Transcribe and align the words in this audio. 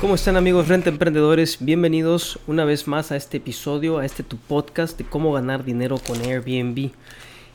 ¿Cómo 0.00 0.14
están 0.14 0.36
amigos 0.36 0.68
Renta 0.68 0.90
Emprendedores? 0.90 1.56
Bienvenidos 1.58 2.38
una 2.46 2.64
vez 2.64 2.86
más 2.86 3.10
a 3.10 3.16
este 3.16 3.38
episodio, 3.38 3.98
a 3.98 4.06
este 4.06 4.22
tu 4.22 4.36
podcast 4.36 4.96
de 4.96 5.02
cómo 5.02 5.32
ganar 5.32 5.64
dinero 5.64 5.98
con 5.98 6.20
Airbnb. 6.20 6.92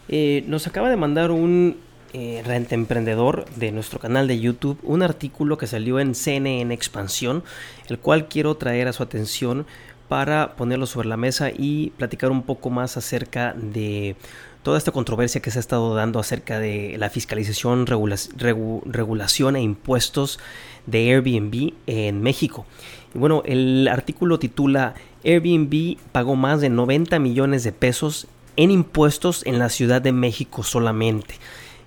Eh, 0.09 0.43
nos 0.45 0.67
acaba 0.67 0.89
de 0.89 0.97
mandar 0.97 1.31
un 1.31 1.77
eh, 2.11 2.43
Emprendedor 2.69 3.45
de 3.55 3.71
nuestro 3.71 3.97
canal 3.97 4.27
de 4.27 4.41
YouTube 4.41 4.77
un 4.83 5.03
artículo 5.03 5.57
que 5.57 5.67
salió 5.67 6.01
en 6.01 6.15
CNN 6.15 6.73
Expansión, 6.73 7.45
el 7.87 7.97
cual 7.97 8.27
quiero 8.27 8.55
traer 8.55 8.89
a 8.89 8.93
su 8.93 9.03
atención 9.03 9.65
para 10.09 10.55
ponerlo 10.55 10.85
sobre 10.85 11.07
la 11.07 11.17
mesa 11.17 11.49
y 11.49 11.91
platicar 11.97 12.31
un 12.31 12.43
poco 12.43 12.69
más 12.69 12.97
acerca 12.97 13.53
de 13.53 14.15
toda 14.61 14.77
esta 14.77 14.91
controversia 14.91 15.41
que 15.41 15.51
se 15.51 15.59
ha 15.59 15.61
estado 15.61 15.93
dando 15.95 16.19
acerca 16.19 16.59
de 16.59 16.95
la 16.97 17.09
fiscalización, 17.09 17.85
regula- 17.85 18.15
regu- 18.15 18.81
regulación 18.85 19.55
e 19.55 19.61
impuestos 19.61 20.39
de 20.85 21.09
Airbnb 21.11 21.73
en 21.87 22.21
México. 22.21 22.65
Y 23.13 23.17
bueno, 23.17 23.41
el 23.45 23.87
artículo 23.89 24.39
titula 24.39 24.93
Airbnb 25.25 25.97
pagó 26.11 26.35
más 26.35 26.61
de 26.61 26.69
90 26.69 27.19
millones 27.19 27.63
de 27.63 27.71
pesos 27.73 28.27
en 28.55 28.71
impuestos 28.71 29.45
en 29.45 29.59
la 29.59 29.69
Ciudad 29.69 30.01
de 30.01 30.11
México 30.11 30.63
solamente. 30.63 31.35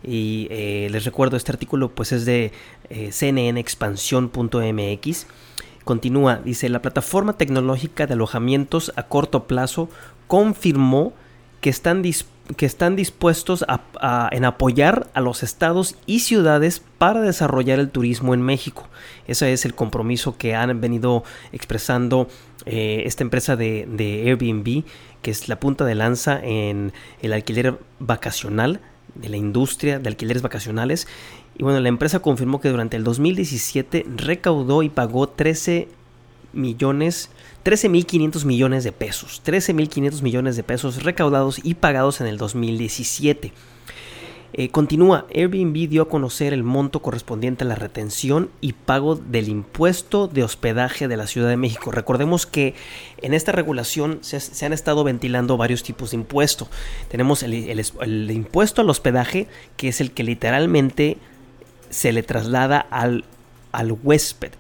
Y 0.05 0.47
eh, 0.51 0.89
les 0.91 1.05
recuerdo, 1.05 1.37
este 1.37 1.53
artículo 1.53 1.91
pues 1.91 2.13
es 2.13 2.25
de 2.27 2.53
eh, 2.91 3.11
cnnexpansión.mx. 3.13 5.27
Continúa, 5.87 6.41
dice, 6.45 6.69
la 6.69 6.83
plataforma 6.83 7.35
tecnológica 7.35 8.09
de 8.09 8.15
alojamientos 8.15 8.93
a 8.97 9.05
corto 9.05 9.45
plazo 9.47 9.89
confirmó 10.27 11.13
que 11.61 11.71
están, 11.71 12.03
que 12.57 12.67
están 12.67 12.97
dispuestos 12.97 13.65
a- 13.69 13.83
a- 14.01 14.29
en 14.33 14.45
apoyar 14.45 15.09
a 15.15 15.21
los 15.21 15.45
estados 15.45 15.95
y 16.05 16.19
ciudades 16.21 16.83
para 16.99 17.21
desarrollar 17.21 17.79
el 17.79 17.91
turismo 17.91 18.35
en 18.35 18.43
México. 18.43 18.89
Ese 19.29 19.53
es 19.53 19.65
el 19.65 19.77
compromiso 19.77 20.37
que 20.37 20.57
han 20.57 20.81
venido 20.81 21.23
expresando 21.53 22.27
eh, 22.65 23.05
esta 23.07 23.23
empresa 23.23 23.55
de, 23.55 23.87
de 23.89 24.25
Airbnb, 24.29 24.83
que 25.23 25.31
es 25.31 25.49
la 25.49 25.61
punta 25.61 25.85
de 25.85 25.95
lanza 25.95 26.41
en 26.43 26.93
el 27.23 27.33
alquiler 27.33 27.79
vacacional 28.01 28.81
de 29.15 29.29
la 29.29 29.37
industria 29.37 30.01
de 30.01 30.09
alquileres 30.09 30.43
vacacionales. 30.43 31.07
Y 31.59 31.63
bueno, 31.63 31.81
la 31.81 31.89
empresa 31.89 32.21
confirmó 32.21 32.61
que 32.61 32.69
durante 32.69 32.97
el 32.97 33.05
2017 33.05 34.07
recaudó 34.17 34.83
y 34.83 34.91
pagó 34.91 35.29
13 35.29 35.89
millones, 36.53 37.31
13.500 37.65 38.45
millones 38.45 38.85
de 38.85 38.93
pesos. 38.93 39.43
13.500 39.45 40.23
millones 40.23 40.57
de 40.57 40.63
pesos 40.63 41.03
recaudados 41.03 41.61
y 41.63 41.75
pagados 41.75 42.21
en 42.21 42.27
el 42.27 42.37
2017. 42.37 43.53
Eh, 44.53 44.69
continúa, 44.69 45.27
Airbnb 45.35 45.89
dio 45.89 46.03
a 46.03 46.09
conocer 46.09 46.53
el 46.53 46.63
monto 46.63 47.03
correspondiente 47.03 47.65
a 47.65 47.67
la 47.67 47.75
retención 47.75 48.49
y 48.61 48.73
pago 48.73 49.17
del 49.17 49.49
impuesto 49.49 50.29
de 50.29 50.45
hospedaje 50.45 51.09
de 51.09 51.17
la 51.17 51.27
Ciudad 51.27 51.49
de 51.49 51.59
México. 51.59 51.91
Recordemos 51.91 52.47
que 52.47 52.75
en 53.21 53.35
esta 53.35 53.53
regulación 53.53 54.19
se, 54.23 54.65
han 54.65 54.73
estado 54.73 55.05
ventilando 55.05 55.57
varios 55.57 55.83
tipos 55.83 56.11
de 56.11 56.19
impuesto. 56.19 56.69
Tenemos 57.11 57.43
el 57.43 58.31
impuesto 58.31 58.81
al 58.81 58.89
hospedaje, 58.89 59.47
que 59.77 59.89
es 59.89 60.01
el 60.01 60.13
que 60.13 60.23
literalmente 60.23 61.19
se 61.91 62.13
le 62.13 62.23
traslada 62.23 62.79
al, 62.79 63.25
al 63.73 63.93
huésped. 63.93 64.53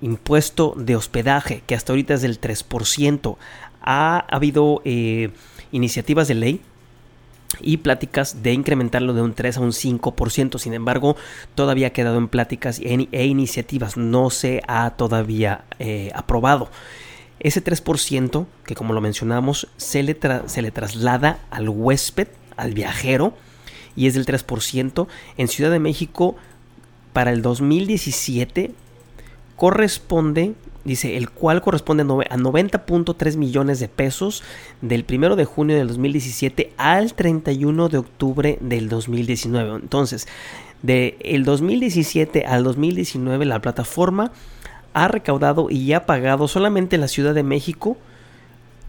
Impuesto 0.00 0.74
de 0.76 0.96
hospedaje, 0.96 1.62
que 1.66 1.74
hasta 1.74 1.92
ahorita 1.92 2.14
es 2.14 2.22
del 2.22 2.40
3%. 2.40 3.36
Ha 3.80 4.18
habido 4.28 4.82
eh, 4.84 5.30
iniciativas 5.72 6.28
de 6.28 6.34
ley 6.34 6.60
y 7.60 7.78
pláticas 7.78 8.42
de 8.42 8.52
incrementarlo 8.52 9.14
de 9.14 9.22
un 9.22 9.34
3 9.34 9.58
a 9.58 9.60
un 9.60 9.72
5%. 9.72 10.58
Sin 10.58 10.74
embargo, 10.74 11.16
todavía 11.54 11.88
ha 11.88 11.90
quedado 11.90 12.18
en 12.18 12.28
pláticas 12.28 12.80
e, 12.80 13.24
iniciativas. 13.24 13.96
No 13.96 14.30
se 14.30 14.62
ha 14.66 14.90
todavía 14.90 15.64
eh, 15.78 16.10
aprobado. 16.14 16.70
Ese 17.40 17.62
3%, 17.62 18.46
que 18.64 18.74
como 18.74 18.94
lo 18.94 19.00
mencionamos, 19.00 19.68
se 19.76 20.02
le, 20.02 20.18
se 20.46 20.62
le 20.62 20.70
traslada 20.70 21.38
al 21.50 21.68
huésped, 21.68 22.28
al 22.56 22.72
viajero, 22.72 23.34
y 23.96 24.06
es 24.06 24.14
del 24.14 24.26
3%. 24.26 25.06
En 25.36 25.48
Ciudad 25.48 25.70
de 25.70 25.78
México, 25.78 26.36
para 27.14 27.32
el 27.32 27.40
2017, 27.40 28.72
corresponde, 29.56 30.54
dice, 30.84 31.16
el 31.16 31.30
cual 31.30 31.62
corresponde 31.62 32.02
a 32.02 32.06
nove- 32.06 32.26
a 32.28 32.36
90.3 32.36 33.36
millones 33.36 33.80
de 33.80 33.88
pesos 33.88 34.42
del 34.82 35.04
1 35.08 35.36
de 35.36 35.44
junio 35.44 35.76
del 35.76 35.88
2017 35.88 36.72
al 36.76 37.14
31 37.14 37.88
de 37.88 37.98
octubre 37.98 38.58
del 38.60 38.88
2019. 38.88 39.76
Entonces, 39.76 40.26
de 40.82 41.16
el 41.20 41.44
2017 41.44 42.44
al 42.44 42.64
2019 42.64 43.46
la 43.46 43.60
plataforma 43.62 44.32
ha 44.92 45.08
recaudado 45.08 45.68
y 45.70 45.92
ha 45.92 46.04
pagado 46.06 46.46
solamente 46.46 46.96
en 46.96 47.00
la 47.00 47.08
Ciudad 47.08 47.34
de 47.34 47.42
México 47.42 47.96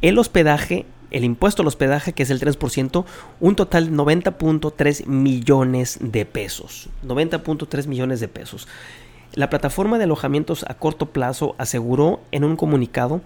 el 0.01 0.17
hospedaje, 0.19 0.85
el 1.17 1.23
impuesto 1.23 1.61
al 1.61 1.67
hospedaje, 1.67 2.13
que 2.13 2.23
es 2.23 2.29
el 2.29 2.39
3%, 2.39 3.05
un 3.39 3.55
total 3.55 3.85
de 3.89 3.95
90.3 3.95 5.05
millones 5.05 5.97
de 6.01 6.25
pesos. 6.25 6.89
90.3 7.05 7.87
millones 7.87 8.19
de 8.19 8.27
pesos. 8.27 8.67
La 9.33 9.49
plataforma 9.49 9.97
de 9.97 10.03
alojamientos 10.05 10.63
a 10.67 10.73
corto 10.75 11.07
plazo 11.07 11.55
aseguró 11.57 12.21
en 12.31 12.43
un 12.43 12.55
comunicado 12.55 13.21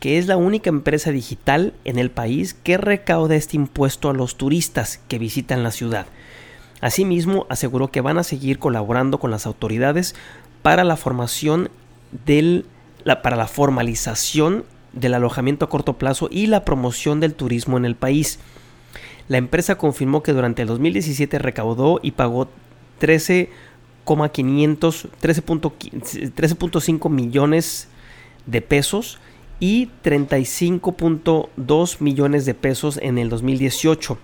que 0.00 0.18
es 0.18 0.26
la 0.28 0.36
única 0.36 0.68
empresa 0.70 1.10
digital 1.10 1.74
en 1.84 1.98
el 1.98 2.10
país 2.10 2.54
que 2.54 2.76
recauda 2.76 3.34
este 3.34 3.56
impuesto 3.56 4.08
a 4.10 4.14
los 4.14 4.36
turistas 4.36 5.00
que 5.08 5.18
visitan 5.18 5.64
la 5.64 5.72
ciudad. 5.72 6.06
Asimismo, 6.80 7.46
aseguró 7.48 7.90
que 7.90 8.00
van 8.00 8.18
a 8.18 8.22
seguir 8.22 8.60
colaborando 8.60 9.18
con 9.18 9.32
las 9.32 9.46
autoridades 9.46 10.14
para 10.62 10.84
la 10.84 10.96
formación 10.96 11.70
del 12.24 12.66
la- 13.04 13.22
para 13.22 13.36
la 13.36 13.48
formalización 13.48 14.64
del 14.98 15.14
alojamiento 15.14 15.64
a 15.64 15.68
corto 15.68 15.94
plazo 15.94 16.28
y 16.30 16.46
la 16.46 16.64
promoción 16.64 17.18
del 17.20 17.34
turismo 17.34 17.76
en 17.76 17.84
el 17.84 17.96
país. 17.96 18.38
La 19.28 19.38
empresa 19.38 19.76
confirmó 19.76 20.22
que 20.22 20.32
durante 20.32 20.62
el 20.62 20.68
2017 20.68 21.38
recaudó 21.38 22.00
y 22.02 22.12
pagó 22.12 22.48
13,500 22.98 25.08
13.15 25.20 26.32
13.5 26.34 27.10
millones 27.10 27.88
de 28.46 28.62
pesos 28.62 29.18
y 29.60 29.90
35.2 30.04 32.00
millones 32.00 32.46
de 32.46 32.54
pesos 32.54 32.98
en 33.02 33.18
el 33.18 33.28
2018 33.28 34.18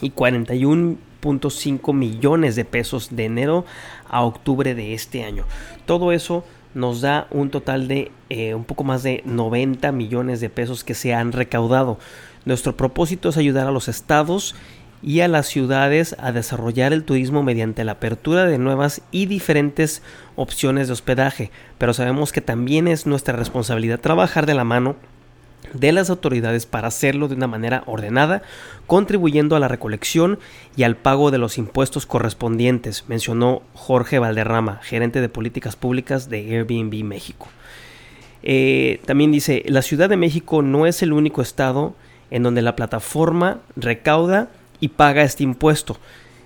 y 0.00 0.10
41.5 0.10 1.94
millones 1.94 2.56
de 2.56 2.64
pesos 2.64 3.16
de 3.16 3.24
enero 3.24 3.64
a 4.08 4.22
octubre 4.22 4.74
de 4.74 4.94
este 4.94 5.24
año. 5.24 5.44
Todo 5.86 6.12
eso 6.12 6.44
nos 6.74 7.00
da 7.00 7.26
un 7.30 7.50
total 7.50 7.88
de 7.88 8.12
eh, 8.28 8.54
un 8.54 8.64
poco 8.64 8.84
más 8.84 9.02
de 9.02 9.22
90 9.24 9.90
millones 9.92 10.40
de 10.40 10.50
pesos 10.50 10.84
que 10.84 10.94
se 10.94 11.14
han 11.14 11.32
recaudado. 11.32 11.98
Nuestro 12.44 12.76
propósito 12.76 13.28
es 13.28 13.36
ayudar 13.36 13.66
a 13.66 13.72
los 13.72 13.88
estados 13.88 14.54
y 15.02 15.20
a 15.20 15.28
las 15.28 15.46
ciudades 15.46 16.14
a 16.18 16.32
desarrollar 16.32 16.92
el 16.92 17.04
turismo 17.04 17.42
mediante 17.42 17.84
la 17.84 17.92
apertura 17.92 18.44
de 18.46 18.58
nuevas 18.58 19.02
y 19.10 19.26
diferentes 19.26 20.02
opciones 20.36 20.86
de 20.86 20.92
hospedaje, 20.92 21.50
pero 21.78 21.94
sabemos 21.94 22.32
que 22.32 22.40
también 22.40 22.86
es 22.86 23.06
nuestra 23.06 23.36
responsabilidad 23.36 24.00
trabajar 24.00 24.46
de 24.46 24.54
la 24.54 24.64
mano 24.64 24.96
de 25.72 25.92
las 25.92 26.10
autoridades 26.10 26.66
para 26.66 26.88
hacerlo 26.88 27.28
de 27.28 27.34
una 27.34 27.46
manera 27.46 27.82
ordenada, 27.86 28.42
contribuyendo 28.86 29.56
a 29.56 29.60
la 29.60 29.68
recolección 29.68 30.38
y 30.76 30.82
al 30.82 30.96
pago 30.96 31.30
de 31.30 31.38
los 31.38 31.58
impuestos 31.58 32.06
correspondientes, 32.06 33.04
mencionó 33.08 33.62
Jorge 33.74 34.18
Valderrama, 34.18 34.80
gerente 34.82 35.20
de 35.20 35.28
políticas 35.28 35.76
públicas 35.76 36.28
de 36.28 36.38
Airbnb 36.38 37.04
México. 37.04 37.48
Eh, 38.42 39.00
también 39.04 39.32
dice, 39.32 39.62
la 39.66 39.82
Ciudad 39.82 40.08
de 40.08 40.16
México 40.16 40.62
no 40.62 40.86
es 40.86 41.02
el 41.02 41.12
único 41.12 41.42
estado 41.42 41.94
en 42.30 42.42
donde 42.42 42.62
la 42.62 42.76
plataforma 42.76 43.58
recauda 43.76 44.48
y 44.80 44.88
paga 44.88 45.22
este 45.22 45.42
impuesto. 45.42 45.98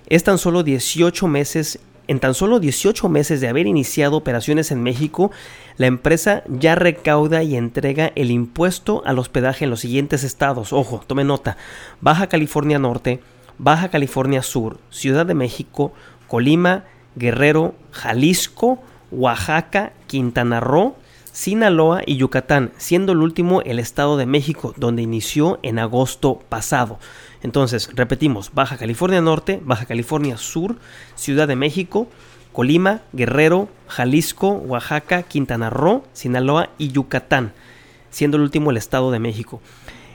Es 0.07 0.23
tan 0.23 0.37
solo 0.37 0.63
18 0.63 1.27
meses 1.27 1.79
En 2.07 2.19
tan 2.19 2.33
solo 2.33 2.59
18 2.59 3.09
meses 3.09 3.41
de 3.41 3.47
haber 3.47 3.67
iniciado 3.67 4.17
operaciones 4.17 4.71
en 4.71 4.83
México, 4.83 5.31
la 5.77 5.87
empresa 5.87 6.43
ya 6.47 6.75
recauda 6.75 7.41
y 7.43 7.55
entrega 7.55 8.11
el 8.15 8.31
impuesto 8.31 9.01
al 9.05 9.19
hospedaje 9.19 9.65
en 9.65 9.71
los 9.71 9.79
siguientes 9.79 10.23
estados. 10.23 10.71
Ojo, 10.71 11.01
tome 11.05 11.23
nota. 11.23 11.57
Baja 12.01 12.27
California 12.27 12.79
Norte, 12.79 13.21
Baja 13.57 13.89
California 13.89 14.41
Sur, 14.43 14.79
Ciudad 14.89 15.25
de 15.25 15.33
México, 15.33 15.93
Colima, 16.27 16.85
Guerrero, 17.15 17.75
Jalisco, 17.91 18.79
Oaxaca, 19.11 19.93
Quintana 20.07 20.59
Roo, 20.59 20.95
Sinaloa 21.35 22.01
y 22.05 22.15
Yucatán, 22.15 22.71
siendo 22.77 23.11
el 23.11 23.17
último 23.17 23.61
el 23.61 23.77
Estado 23.77 24.15
de 24.15 24.25
México, 24.25 24.73
donde 24.77 25.01
inició 25.01 25.59
en 25.63 25.79
agosto 25.79 26.39
pasado. 26.47 26.97
Entonces, 27.43 27.89
repetimos, 27.93 28.51
Baja 28.53 28.77
California 28.77 29.19
Norte, 29.19 29.59
Baja 29.61 29.85
California 29.85 30.37
Sur, 30.37 30.77
Ciudad 31.15 31.49
de 31.49 31.57
México, 31.57 32.07
Colima, 32.53 33.01
Guerrero, 33.11 33.67
Jalisco, 33.89 34.51
Oaxaca, 34.51 35.23
Quintana 35.23 35.69
Roo, 35.69 36.05
Sinaloa 36.13 36.69
y 36.77 36.91
Yucatán, 36.91 37.51
siendo 38.11 38.37
el 38.37 38.43
último 38.43 38.71
el 38.71 38.77
Estado 38.77 39.11
de 39.11 39.19
México. 39.19 39.59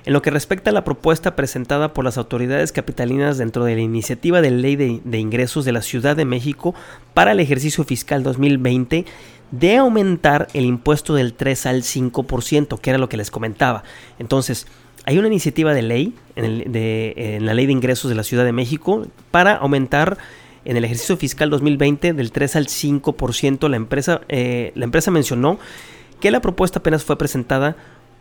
En 0.06 0.12
lo 0.12 0.22
que 0.22 0.30
respecta 0.30 0.70
a 0.70 0.72
la 0.72 0.84
propuesta 0.84 1.36
presentada 1.36 1.92
por 1.92 2.04
las 2.04 2.16
autoridades 2.16 2.72
capitalinas 2.72 3.36
dentro 3.36 3.64
de 3.64 3.74
la 3.74 3.82
iniciativa 3.82 4.40
de 4.40 4.50
ley 4.50 4.76
de, 4.76 5.18
ingresos 5.18 5.64
de 5.64 5.72
la 5.72 5.82
Ciudad 5.82 6.16
de 6.16 6.24
México 6.24 6.74
para 7.12 7.32
el 7.32 7.40
ejercicio 7.40 7.84
fiscal 7.84 8.22
2020, 8.22 9.04
de 9.50 9.76
aumentar 9.76 10.48
el 10.54 10.64
impuesto 10.64 11.14
del 11.14 11.34
3 11.34 11.66
al 11.66 11.82
5%, 11.82 12.80
que 12.80 12.90
era 12.90 12.98
lo 12.98 13.08
que 13.08 13.16
les 13.16 13.30
comentaba. 13.30 13.82
Entonces, 14.18 14.66
hay 15.04 15.18
una 15.18 15.28
iniciativa 15.28 15.74
de 15.74 15.82
ley 15.82 16.14
en, 16.36 17.44
la 17.44 17.54
ley 17.54 17.66
de 17.66 17.72
ingresos 17.72 18.08
de 18.08 18.14
la 18.14 18.22
Ciudad 18.22 18.44
de 18.44 18.52
México 18.52 19.06
para 19.30 19.54
aumentar 19.56 20.16
en 20.64 20.76
el 20.76 20.84
ejercicio 20.84 21.16
fiscal 21.16 21.50
2020 21.50 22.12
del 22.12 22.32
3 22.32 22.56
al 22.56 22.66
5%. 22.66 23.68
La 23.68 23.76
empresa, 23.76 24.20
eh, 24.28 24.72
la 24.74 24.84
empresa 24.84 25.10
mencionó 25.10 25.58
que 26.20 26.30
la 26.30 26.40
propuesta 26.40 26.78
apenas 26.78 27.04
fue 27.04 27.18
presentada 27.18 27.76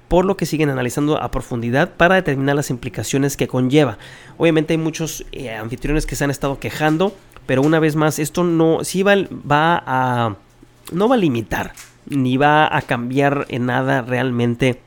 por 0.10 0.26
lo 0.26 0.36
que 0.36 0.46
siguen 0.46 0.70
analizando 0.70 1.22
a 1.22 1.32
profundidad 1.32 1.94
para 1.94 2.16
determinar 2.16 2.56
las 2.56 2.70
implicaciones 2.72 3.38
que 3.38 3.48
conlleva. 3.48 3.98
Obviamente 4.38 4.74
hay 4.74 4.78
muchos 4.78 5.24
eh, 5.32 5.56
anfitriones 5.56 6.06
que 6.06 6.16
se 6.16 6.26
han 6.26 6.32
estado 6.32 6.60
quejando, 6.60 7.16
pero 7.46 7.62
una 7.62 7.80
vez 7.80 7.96
más, 7.96 8.20
esto 8.20 8.44
no, 8.44 8.84
sí 8.84 9.04
va, 9.04 9.16
va 9.16 9.82
a, 9.86 10.36
no 10.92 11.08
va 11.08 11.16
a 11.16 11.18
limitar, 11.20 11.74
ni 12.08 12.38
va 12.38 12.76
a 12.76 12.82
cambiar 12.82 13.46
en 13.50 13.68
nada 13.68 14.02
realmente 14.02 14.82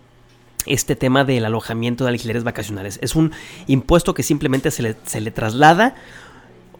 este 0.66 0.96
tema 0.96 1.24
del 1.24 1.44
alojamiento 1.44 2.04
de 2.04 2.10
alquileres 2.10 2.44
vacacionales. 2.44 2.98
Es 3.02 3.14
un 3.14 3.32
impuesto 3.66 4.14
que 4.14 4.22
simplemente 4.22 4.70
se 4.70 4.82
le, 4.82 4.96
se 5.06 5.20
le 5.20 5.30
traslada 5.30 5.94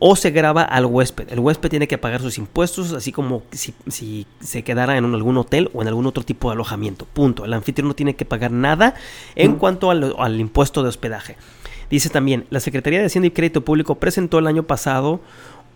o 0.05 0.17
se 0.17 0.33
graba 0.33 0.63
al 0.63 0.87
huésped. 0.87 1.31
El 1.31 1.39
huésped 1.39 1.71
tiene 1.71 1.87
que 1.87 1.97
pagar 1.97 2.21
sus 2.21 2.37
impuestos, 2.37 2.93
así 2.93 3.13
como 3.13 3.45
si, 3.53 4.27
se 4.41 4.65
quedara 4.65 4.99
en 4.99 5.05
algún 5.05 5.37
hotel 5.37 5.71
o 5.75 5.83
en 5.83 5.87
algún 5.87 6.07
otro 6.07 6.25
tipo 6.25 6.49
de 6.49 6.55
alojamiento. 6.55 7.05
Punto. 7.05 7.45
El 7.45 7.53
anfitrión 7.53 7.87
no 7.87 7.95
tiene 7.95 8.17
que 8.17 8.25
pagar 8.25 8.51
nada 8.51 8.97
en 9.37 9.55
cuanto 9.55 9.93
al, 9.93 10.41
impuesto 10.41 10.83
de 10.83 10.89
hospedaje. 10.89 11.37
Dice 11.89 12.09
también, 12.09 12.47
la 12.51 12.59
Secretaría 12.59 12.99
de 12.99 13.07
Hacienda 13.07 13.29
y 13.29 13.31
Crédito 13.31 13.61
Público 13.61 13.95
presentó 13.95 14.41
el 14.41 14.49
año 14.49 14.65
pasado 14.65 15.21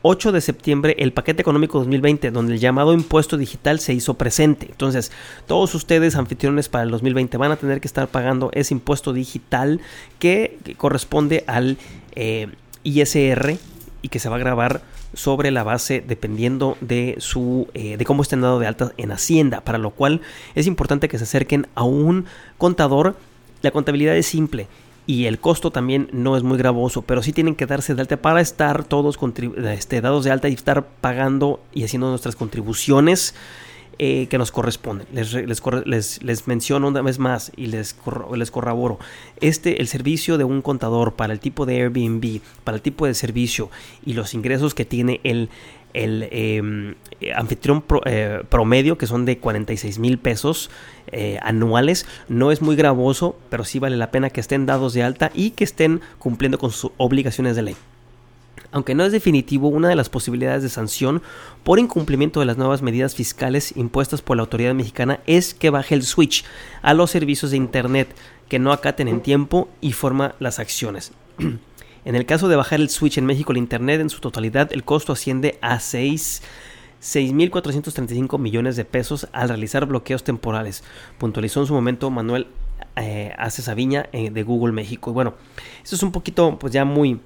8 0.03 0.33
de 0.33 0.41
septiembre 0.41 0.97
el 0.99 1.13
paquete 1.13 1.43
económico 1.43 1.79
2020, 1.79 2.33
donde 2.33 2.55
el 2.55 2.59
llamado 2.59 2.95
impuesto 2.95 3.37
digital 3.37 3.79
se 3.79 3.95
hizo 3.95 4.15
presente. 4.15 4.67
Entonces, 4.69 5.13
todos 5.47 5.73
ustedes, 5.77 6.17
anfitriones 6.17 6.69
para 6.69 6.83
el 6.83 6.91
2020, 6.91 7.37
van 7.37 7.53
a 7.53 7.57
tener 7.57 7.81
que 7.81 7.87
estar 7.87 8.09
pagando 8.09 8.51
ese 8.55 8.75
impuesto 8.75 9.13
digital 9.13 9.81
que, 10.19 10.59
corresponde 10.79 11.45
al 11.47 11.79
eh, 12.17 12.49
ISR 12.83 13.57
y 14.07 14.09
que 14.09 14.21
se 14.21 14.29
va 14.29 14.37
a 14.37 14.39
grabar 14.39 14.83
sobre 15.15 15.51
la 15.51 15.65
base 15.65 16.01
dependiendo 16.07 16.79
de 16.81 17.17
su 17.19 17.67
eh, 17.75 17.97
de 17.97 18.05
cómo 18.05 18.23
estén 18.23 18.41
dado 18.41 18.61
de 18.61 18.69
alta 18.69 18.93
en 18.99 19.11
Hacienda, 19.11 19.63
para 19.63 19.79
lo 19.79 19.91
cual 19.91 20.21
es 20.55 20.69
importante 20.69 21.09
que 21.09 21.19
se 21.19 21.25
acerquen 21.25 21.67
a 21.75 21.83
un 21.83 22.27
contador. 22.57 23.17
La 23.63 23.73
contabilidad 23.73 24.17
es 24.17 24.27
simple 24.27 24.69
y 25.09 25.25
el 25.25 25.41
costo 25.41 25.73
también 25.73 26.09
no 26.13 26.37
es 26.37 26.45
muy 26.45 26.57
gravoso, 26.57 27.03
pero 27.03 27.21
sí 27.21 27.33
tienen 27.33 27.57
que 27.57 27.67
darse 27.67 27.97
de 27.97 28.03
alta 28.03 28.17
para 28.17 28.41
estar 28.41 28.85
todos 28.85 29.19
este, 29.71 30.01
dados 30.01 30.23
de 30.23 30.31
alta 30.31 30.49
y 30.49 30.55
estar 30.55 30.87
pagando 31.01 31.59
y 31.75 31.83
haciendo 31.83 32.09
nuestras 32.09 32.37
contribuciones 32.37 33.35
eh, 33.99 34.27
que 34.29 34.39
nos 34.39 34.53
corresponden. 34.53 35.07
Les, 35.13 35.33
les, 35.33 36.23
les, 36.23 36.47
menciono 36.47 36.89
una 36.89 37.03
vez 37.03 37.19
más 37.19 37.53
y 37.57 37.67
les, 37.67 37.97
les 38.35 38.51
corroboro. 38.51 38.99
Este, 39.41 39.81
el 39.81 39.89
servicio 39.89 40.39
de 40.39 40.45
un 40.45 40.63
contador 40.63 41.15
para 41.15 41.33
el 41.33 41.41
tipo 41.41 41.67
de 41.67 41.83
Airbnb, 41.83 42.41
para 42.65 42.77
el 42.77 42.83
tipo 42.83 43.07
de 43.07 43.15
servicio 43.15 43.71
y 44.05 44.13
los 44.13 44.35
ingresos 44.35 44.75
que 44.75 44.85
tiene 44.85 45.21
el, 45.25 45.49
el 45.95 46.29
em, 46.31 46.95
anfitrión 47.35 47.85
eh, 48.05 48.43
promedio, 48.49 48.99
que 48.99 49.07
son 49.07 49.25
de 49.25 49.39
46 49.39 49.99
mil 49.99 50.19
pesos 50.19 50.71
eh, 51.11 51.39
anuales, 51.43 52.07
no 52.29 52.53
es 52.53 52.61
muy 52.61 52.77
gravoso, 52.77 53.39
pero 53.49 53.65
sí 53.65 53.79
vale 53.79 53.97
la 53.97 54.11
pena 54.11 54.29
que 54.29 54.41
estén 54.41 54.67
dados 54.67 54.93
de 54.93 55.03
alta 55.03 55.31
y 55.35 55.51
que 55.51 55.65
estén 55.65 56.03
cumpliendo 56.19 56.59
con 56.59 56.71
sus 56.71 56.93
obligaciones 56.99 57.57
de 57.57 57.63
ley. 57.63 57.77
Aunque 58.77 58.95
no 58.95 59.07
es 59.07 59.13
definitivo, 59.13 59.69
una 59.69 59.89
de 59.89 59.97
las 59.97 60.11
posibilidades 60.11 60.63
de 60.63 60.69
sanción 60.69 61.23
por 61.65 61.79
incumplimiento 61.79 62.41
de 62.41 62.47
las 62.47 62.59
nuevas 62.59 62.83
medidas 62.83 63.15
fiscales 63.15 63.75
impuestas 63.75 64.21
por 64.21 64.37
la 64.37 64.43
autoridad 64.43 64.75
mexicana 64.75 65.21
es 65.27 65.55
que 65.55 65.71
baje 65.71 65.95
el 65.95 66.03
switch 66.03 66.45
a 66.83 66.93
los 66.93 67.11
servicios 67.11 67.53
de 67.53 67.57
Internet 67.57 68.15
que 68.51 68.59
no 68.59 68.73
acaten 68.73 69.09
en 69.09 69.23
tiempo 69.23 69.71
y 69.81 69.93
forma 69.93 70.35
las 70.41 70.59
acciones. 70.59 71.13
en 72.05 72.15
el 72.17 72.27
caso 72.27 72.49
de 72.49 72.57
bajar 72.57 72.79
el 72.79 72.91
switch 72.91 73.17
en 73.17 73.25
México 73.25 73.53
el 73.53 73.57
Internet 73.57 74.03
en 74.03 74.11
su 74.11 74.21
totalidad, 74.21 74.71
el 74.71 74.85
costo 74.85 75.15
asciende 75.15 75.57
a 75.63 75.81
6 75.81 76.43
6.435 77.01 78.39
millones 78.39 78.77
de 78.77 78.85
pesos 78.85 79.27
al 79.33 79.49
realizar 79.49 79.87
bloqueos 79.87 80.23
temporales, 80.23 80.85
puntualizó 81.17 81.61
en 81.61 81.67
su 81.67 81.73
momento 81.73 82.11
Manuel 82.11 82.49
eh, 82.97 83.35
Sabiña 83.49 84.11
eh, 84.13 84.31
de 84.31 84.43
Google 84.43 84.73
México. 84.73 85.11
Y 85.11 85.15
bueno, 85.15 85.33
esto 85.83 85.97
es 85.97 86.03
un 86.03 86.13
poquito, 86.13 86.59
pues 86.59 86.75
ya 86.75 86.85
muy, 86.85 87.21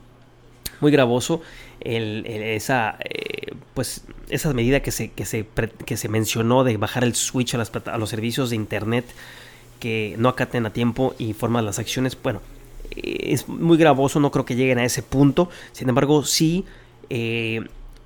muy 0.81 0.91
gravoso 0.91 1.43
esa, 1.81 2.99
eh, 3.01 3.55
pues, 3.75 4.05
esa 4.29 4.53
medida 4.53 4.81
que 4.81 4.91
se, 4.91 5.11
que, 5.11 5.25
se, 5.25 5.47
que 5.87 5.97
se 5.97 6.09
mencionó 6.09 6.65
de 6.65 6.77
bajar 6.77 7.05
el 7.05 7.15
switch 7.15 7.55
a, 7.55 7.59
las, 7.59 7.73
a 7.87 7.99
los 7.99 8.11
servicios 8.11 8.51
de 8.51 8.57
Internet 8.57 9.05
que 9.79 10.15
no 10.19 10.29
acaten 10.29 10.67
a 10.67 10.73
tiempo 10.73 11.15
y 11.19 11.33
forman 11.33 11.65
las 11.65 11.79
acciones. 11.79 12.17
Bueno, 12.23 12.43
es 12.95 13.49
muy 13.49 13.79
gravoso, 13.79 14.21
no 14.21 14.31
creo 14.31 14.45
que 14.45 14.57
lleguen 14.57 14.79
a 14.79 14.85
ese 14.85 15.03
punto. 15.03 15.49
Sin 15.73 15.89
embargo, 15.89 16.23
sí, 16.25 16.67
eh, 17.09 17.63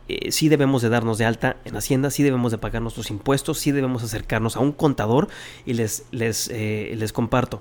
eh, 0.09 0.31
sí 0.31 0.49
debemos 0.49 0.83
de 0.83 0.89
darnos 0.89 1.19
de 1.19 1.25
alta 1.25 1.57
en 1.65 1.77
Hacienda, 1.77 2.11
sí 2.11 2.23
debemos 2.23 2.53
de 2.53 2.59
pagar 2.59 2.81
nuestros 2.83 3.11
impuestos, 3.11 3.59
sí 3.59 3.73
debemos 3.73 4.05
acercarnos 4.05 4.57
a 4.57 4.61
un 4.61 4.71
contador 4.71 5.29
y 5.67 5.73
les, 5.73 6.05
les, 6.13 6.49
les 6.49 7.13
comparto, 7.13 7.61